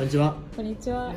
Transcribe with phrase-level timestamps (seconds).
[0.00, 0.34] こんにちは。
[0.56, 1.12] こんにちは。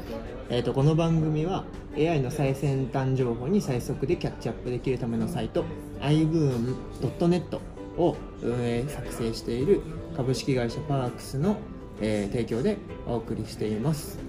[0.50, 1.64] えっ、とこの番組は
[1.95, 5.63] AI の最先端情報に最速でキャッチアップできるためのサイト
[6.02, 7.59] iboom.net
[7.98, 9.80] を運営作成している
[10.18, 11.55] 株式会社パークスの、
[12.01, 12.77] えー提供で
[13.07, 14.19] お送りしています。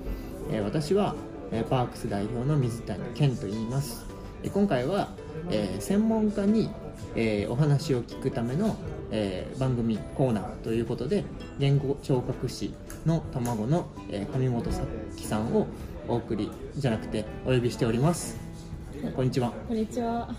[0.53, 1.16] えー私は、
[1.50, 4.07] えーパークス代表の水谷健と言います。
[4.45, 5.09] えー今回は、
[5.50, 6.71] えー専門家に、
[7.16, 8.77] えーお話を聞くための、
[9.11, 11.25] えー番組コーナーということで
[11.58, 12.72] 言語聴覚士
[13.07, 14.82] の卵の、えー上本さ
[15.17, 15.67] きさんを
[16.08, 18.39] お送りじゃなくてお呼びしております。
[19.14, 19.50] こんにちは。
[19.68, 20.35] こんにちは。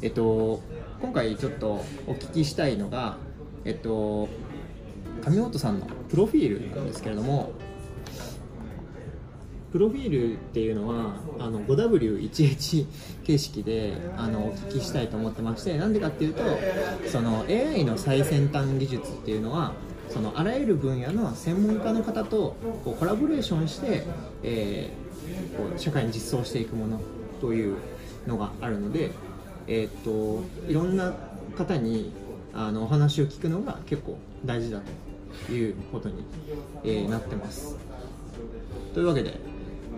[0.00, 0.62] えっと、
[1.00, 3.18] 今回ちょっとお聞きしたいのが、
[3.64, 4.28] えっと、
[5.22, 7.52] 上本さんのプロフィールなんですけれども、
[9.70, 12.86] プロフィールっていうのはあの 5W11
[13.24, 16.42] 形式であのお聞きしたいと思ってましてなんでかっていうと
[17.06, 19.74] その AI の最先端技術っていうのは
[20.10, 24.04] そのあらゆる分野の専門家の方とこうコラボレーションして、
[24.42, 25.08] えー
[25.58, 27.00] こう社会に実装していくもの
[27.40, 27.76] という
[28.26, 29.10] のがあるので、
[29.66, 31.12] えーっといろんな
[31.56, 32.12] 方に
[32.54, 34.80] あのお話を聞くのが結構大事だ
[35.46, 36.24] ということに、
[36.82, 37.76] えーなってます。
[38.94, 39.38] というわけで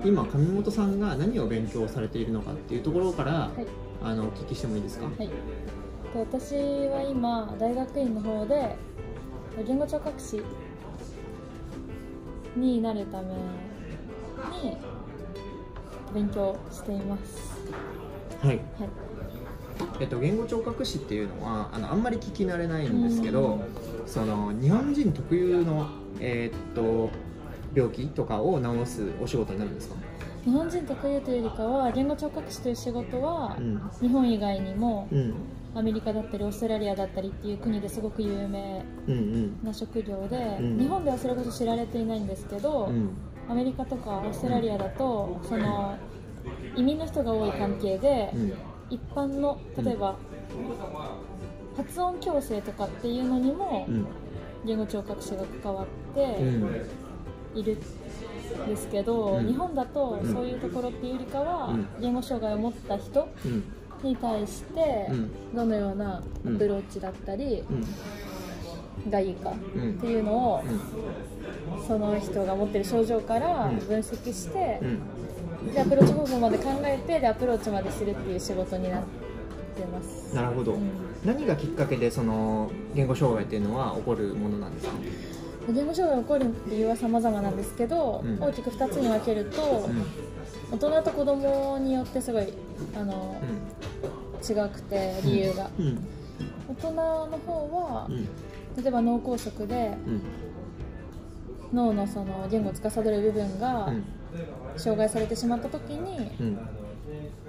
[0.04, 3.66] 今上本さんが何を勉強されているのかっていうところから、はい。
[4.02, 5.28] あのお聞きしてもいいですか、はい。
[6.12, 8.76] と私は今大学院の方で
[9.66, 10.42] 言語聴覚士
[12.56, 14.76] になるために
[16.14, 17.58] 勉強しています。
[18.42, 18.56] はい。
[18.56, 18.66] はい。
[20.00, 23.60] えっと、言語聴覚士っていうのはあのあんまり聞き慣れないんですけど、
[24.06, 25.86] その日本人特有の、
[26.20, 27.10] えーっと
[27.72, 29.94] 病気とかを治すお仕事になるんですか、
[30.44, 33.80] 日本人特有というよりかは言語聴覚士という仕事はうん。
[34.00, 35.34] 日本以外にもうん
[35.74, 39.60] アメリカだったりオーストラリアだったりっていう国ですごく有名うんうん。
[39.64, 40.78] な職業で、うん。
[40.78, 43.10] 日本ではそれこそ知られていないんですけど、うん。
[43.48, 45.96] アメリカとかオーストラリアだとその
[46.76, 48.52] 移民の人が多い関係で、うん。
[48.90, 50.16] 一般の例えば、
[51.76, 54.06] 発音矯正とかっていうのにもうん。
[54.66, 56.86] 言語聴覚士が関わってうん。
[57.54, 59.46] いるんですけど、うん。
[59.46, 61.86] 日本だとうんそういうところっていうよりかは、うん。
[62.00, 63.64] 言語障害を持った人うん
[64.02, 65.30] に対してうん。
[65.54, 66.22] どのようなア
[66.58, 67.62] プローチだったり
[69.04, 69.10] うん。
[69.10, 69.90] がいいかうん。
[69.90, 70.62] っていうのを
[71.86, 73.76] その人が持ってる症状からうん。
[73.78, 75.72] 分析してう、ん。
[75.72, 80.90] でアプローチ方法まで考えてでアプローチまでするっていう仕事になってます、なるほど、うん。
[81.24, 84.92] 何がきっかけでその言語障害っていうのは起こるものなんですか、
[85.68, 88.42] 言語障害が起こる理由は様々なんですけど、うん。
[88.42, 90.04] 大きく2つに分けると、うん。
[90.72, 92.52] 大人と子供によってすごい
[92.96, 93.40] あの、
[94.42, 95.98] 違くて理由が、うん。
[96.68, 97.02] 大人の
[97.46, 98.24] 方はう、ん。
[98.82, 100.22] 例えば脳梗塞でうん。
[101.72, 104.04] 脳のその言語を司る部分がうん。
[104.76, 106.58] 障害されてしまった時にうん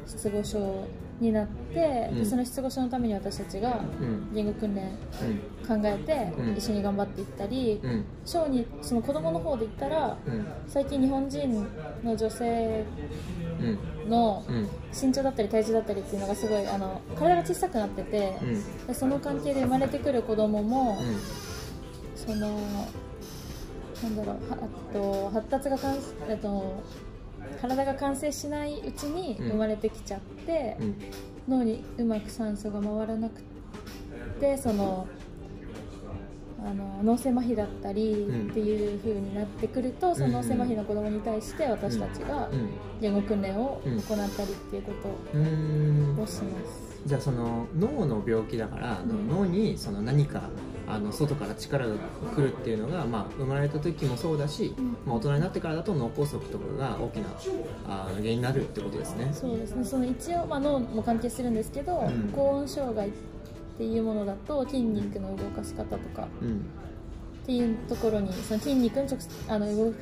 [0.05, 0.87] 失語症
[1.19, 2.19] になって、うん。
[2.19, 4.33] でその失語症のために私たちがうん。
[4.33, 6.57] 言語訓練うん考えてうん。
[6.57, 8.05] 一緒に頑張っていったり、うん。
[8.25, 10.45] 小にその子供の方で言ったらうん。
[10.67, 11.67] 最近日本人
[12.03, 12.85] の女性
[13.59, 14.67] うんのうん。
[14.91, 18.87] 身長だったり体重だったりっていうのがすごいあの体が小さくなってて、うん。
[18.87, 21.17] でその関係で生まれてくる子供も、うん。
[22.15, 22.59] その
[24.03, 25.95] なんだろうはあと発達がかん
[26.27, 26.81] えっと
[27.61, 29.49] 体が完成しないうちにうん。
[29.49, 30.95] 生まれてきちゃって、うん。
[31.47, 33.41] 脳にうまく酸素が回らなく
[34.39, 35.07] てその
[36.63, 38.51] あの脳性麻痺だったりうん。
[38.51, 42.69] っていう風になってくると、その脳性麻痺の子供に対して私たちがうん。
[43.01, 44.15] 言語訓練をうん行った
[44.45, 47.01] りっていうことをします。
[47.03, 49.27] じゃあその脳の病気だから、うん。
[49.27, 50.43] 脳にその何か
[50.91, 51.95] あの外から力が
[52.35, 54.97] 来るっていうのが、まあ、生まれた時もそうだし、うん。
[55.05, 57.27] まあ、大人になってからだと脳梗塞とかが大きな
[57.87, 59.29] あ原因になるってことですね。
[59.33, 59.85] そうですね。
[59.85, 62.29] その一応、まあ、脳も関係するんですけど、うん。
[62.35, 63.11] 高温障害っ
[63.77, 66.57] ていうものだと筋肉の動かし方とかうん。
[66.57, 69.17] っていうところにその筋肉の直
[69.47, 69.93] あの動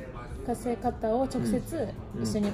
[0.44, 2.22] かせ方を直接うん。
[2.22, 2.50] 一緒に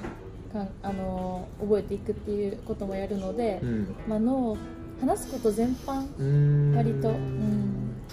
[0.53, 3.95] かんあの覚えていくっていうこともやるので、うん。
[4.07, 4.59] まあ、脳
[5.01, 7.17] 話すこと全般割と、うん、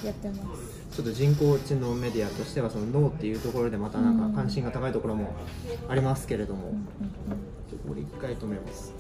[0.06, 0.96] やってます。
[0.96, 5.34] ちょっと人工知能メディアとしてはその脳っていうところでまたなんうんか関心が高いところも
[5.88, 6.84] ありますけれども、うんうんうん。
[7.70, 8.94] ちょっとこれ一回止めます